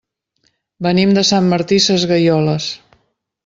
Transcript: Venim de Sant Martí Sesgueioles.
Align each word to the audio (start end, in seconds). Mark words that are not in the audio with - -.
Venim 0.87 1.13
de 1.19 1.25
Sant 1.31 1.51
Martí 1.53 1.79
Sesgueioles. 1.91 2.75